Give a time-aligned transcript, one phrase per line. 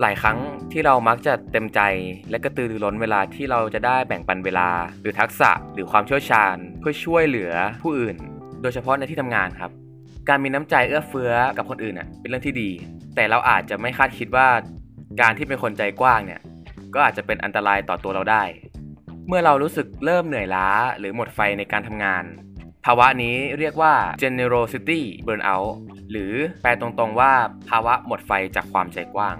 [0.00, 0.38] หลายครั้ง
[0.72, 1.80] ที่เรามักจะเต็มใจ
[2.30, 4.68] และกระตือรือร้นเวลาที่เราจะได้แบ่งปันเวลา
[5.00, 7.52] หรือทักษะหรือความเชี่ยวชาญ เพื่อช่วยเหลือ
[7.82, 8.16] ผู้อื่น
[8.62, 9.70] โดยเฉพาะในที่ทำงานครับ
[10.28, 12.70] การมีน้ำใจเอื้อเฟื้อกับคนอื่นเป็นเรื่องที่ดี
[13.14, 14.48] แต่เราอาจจะไม่คาดคิดว่า
[15.20, 16.40] การที่เป็นคนใจกว้างเนี่ย
[16.94, 18.42] ก็อาจจะเป็นอันตรายต่อตัวเราได้
[19.28, 20.68] เมื่อเรารู้สึกเริ่มเหนื่อยล้า
[20.98, 22.24] หรือหมดไฟในการทำงาน
[22.84, 25.70] ภาวะนี้เรียกว่า generosity burnout
[26.10, 26.32] หรือ
[26.62, 27.32] แปลตรงๆว่า
[27.70, 29.36] ภาวะหมดไฟจากความใจกว้าง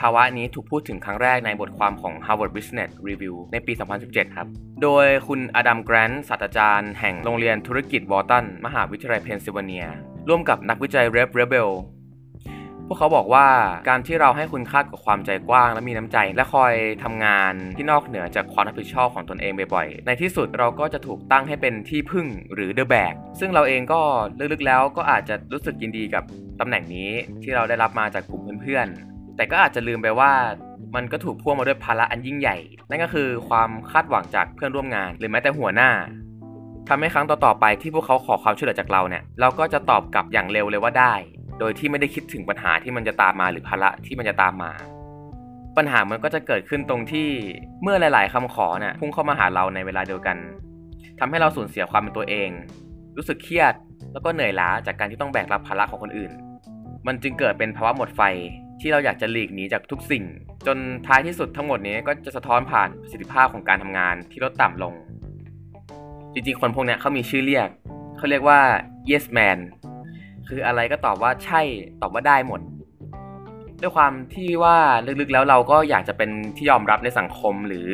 [0.00, 3.72] ภาวะนี้ถูกพูดถึงครั้งแรกในบทความของ Harvard Business Review ในปี
[4.04, 4.46] 2017 ครับ
[4.82, 9.86] โดยคุณอดัมแกรนต์ศาสตราจารย์แห่งโรงเรียนธุรกิจวอร์ตัน มหาวิทยาลัยเพนซิลเวเนีย
[10.28, 11.70] ร่วมกับนักวิจัย Reb Rebele
[12.88, 13.46] พวกเขาบอกว่า
[13.88, 24.00] การที่เราให้คุณค่ากับความใจกว้างและมีน้ำใจ และคอยทำงานที่นอกเหนือจากความรับผิดชอบของตนเองบ่อยๆ ในที่สุดเราก็จะถูกตั้งให้เป็นที่พึ่งหรือเดอะแบกซึ่งเราเองก็
[24.52, 26.24] ลึกๆแล้วก็อาจจะรู้สึกยินดีกับ
[26.60, 27.10] ตำแหน่งนี้
[27.42, 30.32] ที่เราได้รับมาจากกลุ่มเพื่อนๆ แต่ก็อาจจะลืมไปว่า
[30.94, 32.56] มันก็ถูกพ่วงมาด้วยภาระอันยิ่งใหญ่
[32.90, 35.90] นั่นก็คือความคาดหวังจากเพื่อนร่วมงาน หรือแม้แต่หัวหน้า
[36.88, 41.14] ทำให้ครั้งต่อๆไปที่พวกเขาขอความช่วยเหลือจากเราเนี่ย เราก็จะตอบกลับอย่างเร็วเลยว่าได้
[41.58, 44.72] โดยที่ไม่ได้คิดถึงปัญหาที่มันจะตามมาหรือภาระที่มันจะตามมา
[45.76, 47.28] ปัญหามันก็จะเกิดขึ้นตรงที่
[47.82, 50.36] เมื่อหลาย ๆคำขอเนี่ยพุ่งเข้ามาหาเราในเวลาเดียวกัน
[51.18, 52.50] ทำให้เราสูญเสียความเป็นตัวเอง
[53.16, 53.74] รู้สึกเครียด
[54.12, 56.32] แล้วก็เหนื่อยล้าจากการที่ต้องแบกรับภาระของคนอื่น
[57.06, 58.20] มันจึงเกิดเป็นภาวะหมดไฟ
[58.86, 60.24] ที่เราอยากจะหลีกหนีจากทุกสิ่ง
[60.66, 64.94] จนท้ายที่สุดทั้งหมดนี้ก็จะสะท้อนผ่านประสิทธิภาพของการทำงานที่ลดต่ำลง
[66.32, 67.68] จริงๆ คนพวกนี้เขามีชื่อเรียก
[68.16, 68.60] เขาเรียกว่า
[69.10, 69.58] yes man
[70.48, 71.60] คืออะไรก็ตอบว่าใช่
[72.02, 72.60] ตอบว่าได้หมด
[73.80, 74.76] ด้วยความที่ว่า
[75.20, 77.88] ลึกๆแล้วเราก็อยากจะเป็นที่ยอมรับในสังคมหรือ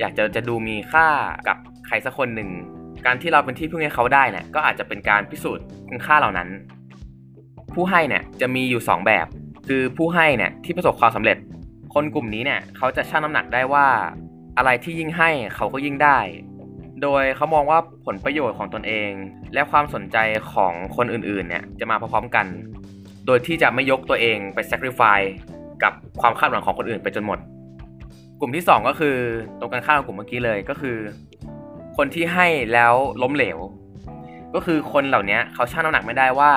[0.00, 1.06] อยากจะจะดูมีค่า
[1.48, 1.56] กับ
[1.86, 2.50] ใครสักคนหนึ่ง
[3.06, 6.48] การที่เราเป็นที่พึ่งให้เขาได้เนี่ยก็อาจจะเป็นการพิสูจน์คุณค่าเหล่านั้น
[7.74, 9.26] ผู้ให้เนี่ยจะมีอยู่ 2 แบบ
[9.66, 11.36] คือผู้ให้เนี่ยที่ประสบความสำเร็จ
[11.94, 13.86] คนกลุ่มนี้เนี่ยเขาจะชั่งน้ำหนักได้ว่า
[14.56, 16.18] อะไรที่ยิ่งให้เขาก็ยิ่งได้
[17.02, 19.10] โดยเขามองว่าผลประโยชน์ของตนเอง
[19.54, 20.16] และความสนใจ
[20.52, 22.46] ของคนอื่นๆเนี่ยจะมาพร้อมกัน
[23.26, 25.30] โดยที่จะไม่ยกตัวเองไป sacrifice
[25.82, 27.38] กับความคาดหวังของคนอื่นไปจนหมด
[28.40, 29.16] กลุ่มที่ 2 ก็คือ
[29.60, 30.96] ตรงกันข้ามกับกลุ่มเมื่อกี้เลยก็คือ
[31.96, 33.58] คนที่ให้แล้วล้มเหลว
[34.54, 36.52] ก็คือคนเหล่านี้เขาชั่งน้ำหนักไม่ได้ว่า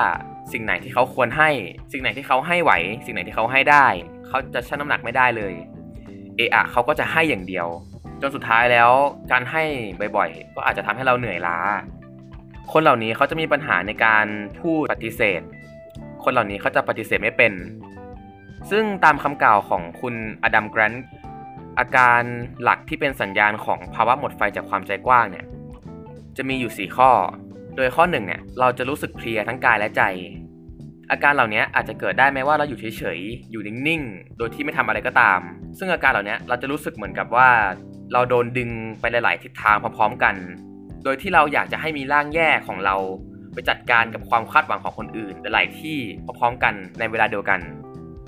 [0.52, 1.50] สิ่งไหนที่เขาควรให้
[1.92, 2.72] สิ่งไหนที่เขาให้ไหว
[3.04, 3.86] สิ่งไหนที่เขาให้ได้
[4.26, 5.54] เขาจะชั่งน้ำหนักไม่ได้เลย
[6.36, 7.66] เอะอะเขาก็จะให้อย่างเดียว
[8.20, 8.90] จนสุดท้ายแล้ว
[9.32, 9.62] การให้
[10.16, 11.58] บ่อยๆ ก็อาจจะทำให้เราเหนื่อยล้า
[12.72, 14.26] คนเหล่านี้เขาจะมีปัญหาในการ
[14.60, 15.40] พูดปฏิเสธ
[16.24, 17.52] คนเหล่านี้เขาจะปฏิเสธไม่เป็น
[18.70, 20.14] ซึ่งตามคำกล่าวของคุณ
[20.44, 21.06] อดัมแกรนต์
[21.78, 22.22] อาการ
[22.62, 25.46] หลักที่เป็นสัญญาณของภาวะหมดไฟจากความใจกว้างเนี่ย
[26.36, 27.10] จะมีอยู่ 4 ข้อ
[27.76, 30.02] โดยข้อ1เนี่ยเราจะรู้สึกเพลียทั้งกายและใจ
[31.10, 35.40] อาการเหล่านี้อาจจะเกิดได้แม้ว่าเราอยู่เฉยๆ อยู่นิ่งๆ โดยที่ไม่ทำอะไรก็ตาม
[35.78, 37.48] ซึ่งอาการเหล่านี้เราจะรู้สึกเหมือนกับว่า
[38.12, 38.70] เราโดนดึง
[39.00, 40.34] ไปหลาย ๆ ทิศทางพร้อมๆกัน
[41.04, 42.96] โดยที่เราอยากจะให้มีร่างแย่ของเรา
[43.52, 45.98] ไปจัดการกับความคาดหวังของคนอื่นหลายที่
[46.38, 47.60] พร้อมๆกันในเวลาเดียวกัน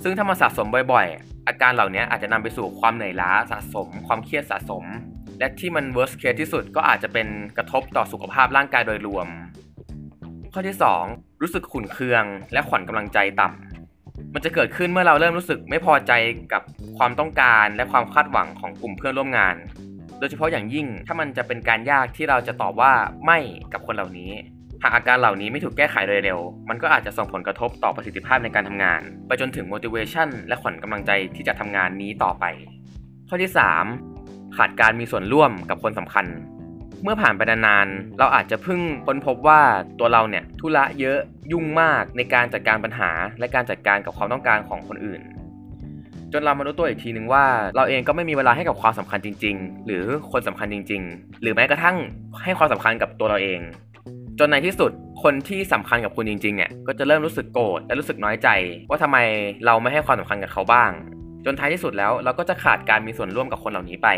[0.03, 4.85] ซึ่งถ้ามาสะสมบ่อยๆ อาการเหล่านี้อาจจะนำไปสู่ความเหนื่อยล้าสะสม ความเครียดสะสม
[5.39, 9.29] และที่มัน worst case ที่สุดก็อาจจะเป็นกระทบต่อสุขภาพร่างกายโดยรวม
[10.53, 10.77] ข้อที่
[11.09, 16.13] 2 รู้สึกขุ่นเคือง และขวัญกำลังใจต่ำมันจะเกิดขึ้นเมื่อเราเริ่มรู้สึกไม่พอใจ
[16.53, 16.63] กับ
[16.99, 19.57] ความต้องการและความคาดหวังของกลุ่มเพื่อนร่วมงาน
[20.19, 22.93] โดยเฉพาะอย่างยิ่งถ้ามันจะเป็นการยากที่เราจะตอบว่า
[23.25, 23.39] ไม่
[23.73, 24.33] กับคนเหล่านี้
[24.83, 26.39] หากอาการเหล่านี้ไม่ถูกแก้ไขโดยเร็ว
[26.69, 32.45] มันก็อาจจะส่งผลกระทบต่อประสิทธิภาพในการทำงาน ไปจนถึง motivation และขวัญกำลังใจที่จะทำงานนี้ต่อไป
[33.29, 34.18] ข้อที่ 3
[34.59, 36.27] ขาดการมีส่วนร่วมกับคนสำคัญ
[37.03, 39.61] เมื่อผ่านไปนานๆ เราอาจจะเพิ่งค้นพบว่า
[39.99, 41.19] ตัวเราเนี่ยทุระเยอะ
[41.53, 45.23] ยุ่งมากในการจัดการปัญหา และการจัดการกับความต้องการของคนอื่น
[46.33, 47.45] จนเรามารู้ตัวอีกทีหนึ่งว่า
[47.77, 51.97] เราเองก็ไม่มีเวลาให้กับความสำคัญจริง ๆ หรือคนสำคัญจริง ๆ หรือแม้กระทั่ง
[52.45, 53.61] ให้ความสำคัญกับตัวเราเอง
[54.39, 54.91] จนในที่สุด
[55.23, 58.49] คนที่สำคัญกับคุณจริงๆเนี่ยก็จะเริ่มรู้สึกโกรธและรู้สึกน้อยใจ
[58.91, 59.17] ว่าทำไม
[59.67, 60.91] เราไม่ให้ความสำคัญกับเขาบ้าง
[61.45, 64.09] จนท้ายที่สุดแล้วเราก็จะขาดการมีส่วนร่วมกับคนเหล่านี้ไป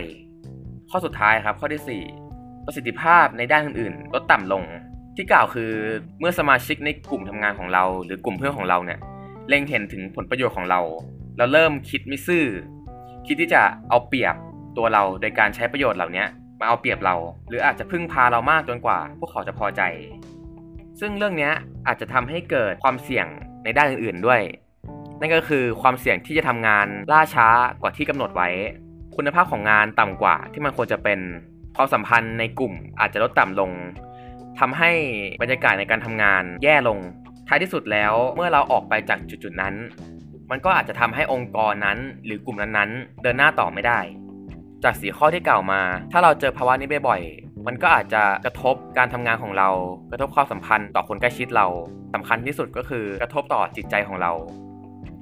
[0.91, 2.03] ข้อสุดท้ายครับข้อที่
[2.33, 4.65] 4 ประสิทธิภาพในด้านอื่นๆลดต่ำลง
[5.17, 5.73] ที่กล่าวคือ
[6.21, 8.99] เมื่อสมาชิกในกลุ่มทำงานของเรา หรือกลุ่มเพื่อนของเราเนี่ย
[9.49, 10.81] เล็งเห็นถึงผลประโยชน์ของเรา
[11.39, 12.45] เราเริ่มคิดไม่ซื่อ
[13.27, 14.35] คิดที่จะเอาเปรียบ
[14.77, 16.25] ตัวเราโดยการใช้ประโยชน์เหล่านี้
[16.59, 17.17] มาเอาเปรียบเรา
[17.49, 19.83] หรืออาจจะพึ่งพาเรามากจนกว่า พวกเขาจะพอใจ
[21.01, 21.51] ซึ่งเรื่องนี้
[21.87, 23.27] อาจจะทำให้เกิดความเสี่ยง
[23.65, 24.41] ในด้านอื่นๆด้วย
[25.21, 27.49] นั่นก็คือความเสี่ยงที่จะทำงานล่าช้า
[27.81, 28.49] กว่าที่กำหนดไว้
[29.17, 31.21] คุณภาพของงานต่ำกว่าที่มันควรจะเป็น
[31.77, 33.71] ความสัมพันธ์ในกลุ่มอาจจะลดต่ำลง
[34.61, 34.91] ทำให้
[35.43, 36.99] บรรยากาศในการทำงานแย่ลง
[37.49, 39.75] ท้ายที่สุดแล้วเมื่อเราออกไปจากจุดๆนั้น
[40.51, 44.01] มันก็อาจจะทำให้องค์กรนั้น หรือกลุ่มนั้นๆ เดินหน้าต่อไม่ได้
[44.85, 45.81] จากสีข้อที่กล่าวมา
[46.13, 49.69] ถ้าเราเจอภาวะนี้บ่อยๆ มันก็อาจจะกระทบการทำงานของเรา
[50.11, 51.67] กระทบความสัมพันธ์ต่อคนใกล้ชิดเรา
[52.15, 54.33] สำคัญที่สุดก็คือกระทบต่อจิตใจของเรา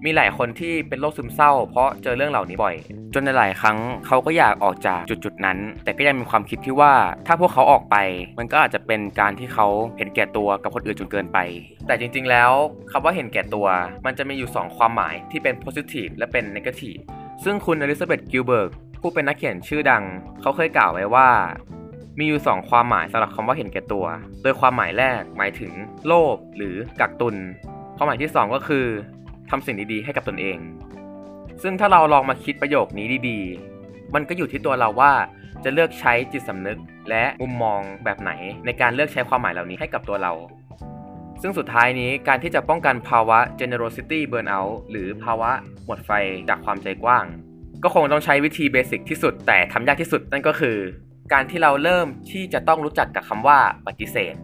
[0.05, 2.75] มีหลายคนที่เป็นโรคซึมเศร้า เพราะเจอเรื่องเหล่านี้บ่อย
[3.15, 6.95] จนในหลายครั้งเขาก็อยากออกจากจุดๆนั้น แต่ก็ยังมีความคิดที่ว่า
[7.27, 7.97] ถ้าพวกเขาออกไป
[8.39, 9.67] มันก็อาจจะเป็นการที่เขา
[9.99, 11.39] เห็นแก่ตัวกับคนอื่นจนเกินไป
[11.87, 12.51] แต่จริงๆแล้ว
[12.91, 13.67] คำว่าเห็นแก่ตัว
[14.07, 17.01] มันจะมีอยู่ 2 ความหมายที่เป็น positive และเป็น negative
[17.45, 20.05] ซึ่งคุณ Elizabeth Gilbert ผู้เป็นนักเขียนชื่อดัง
[20.41, 21.29] เขาเคยกล่าวไว้ว่า
[22.19, 24.07] มีอยู่ 2 ความหมายสำหรับคำว่าเห็นแก่ตัว
[24.43, 25.73] โดยความหมายแรกหมายถึง
[26.07, 27.37] โลภหรือกักตุน
[27.97, 28.87] ความหมายที่ 2 ก็คือ
[29.51, 30.59] ทำสิ่งดีๆให้กับตนเอง
[31.63, 35.13] ซึ่งถ้าเราลองมาคิดประโยคนี้ดีๆ มันก็อยู่ที่ตัวเราว่า
[35.65, 36.79] จะเลือกใช้จิตสำนึก
[37.11, 38.33] และมุมมองแบบไหน
[38.67, 40.33] ในการเลือกใช้ความหมายเหล่านี้ให้กับตัวเรา
[41.43, 45.51] ซึ่งสุดท้ายนี้การที่จะป้องกันภาวะ generosity burnout หรือภาวะ
[45.87, 46.11] หมดไฟ
[46.49, 47.25] จากความใจกว้าง
[47.83, 50.79] ก็คงต้องใช้วิธีเบสิกที่สุดแต่ทำยากที่สุดนั่นก็คือ
[51.33, 54.35] การที่เราเริ่มที่จะต้องรู้จักกับคำว่าปฏิเสธ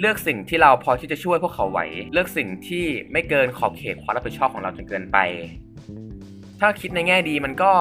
[0.00, 1.80] เลือกสิ่งที่เราพอที่จะช่วยพวกเขาไหว
[2.12, 5.18] เลือกสิ่งที่ไม่เกินขอบเขตความรับผิดชอบของเราจนเกินไป
[6.60, 7.72] ถ้าคิดในแง่ดีมันก็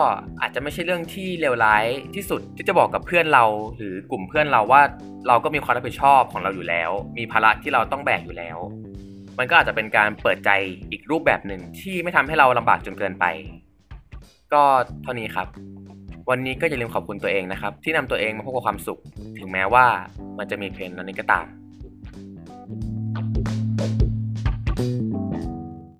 [0.41, 3.43] อาจจะไม่ใช่เรื่องที่เลวร้ายที่สุดที่จะบอกกับเพื่อนเรา
[3.75, 4.81] หรือกลุ่มเพื่อนเราว่า
[5.27, 8.57] เราก็มีความรับผิดชอบของเราอยู่แล้ว มีภาระที่เราต้องแบกอยู่แล้ว
[9.37, 10.49] มันก็อาจจะเป็นการเปิดใจ
[10.91, 13.25] อีกรูปแบบหนึ่งที่ไม่ทำให้เราลำบากจนเกินไป
[14.53, 14.63] ก็
[15.03, 15.47] เท่านี้ครับ
[16.29, 18.99] วันนี้ก็อย่าลืมขอบคุณตัวเองนะครับ ที่นำตัวเองมาพบกับความสุข
[19.39, 19.85] ถึงแม้ว่า
[20.37, 21.45] มันจะมีเพลนนั้นนี้ก็ตาม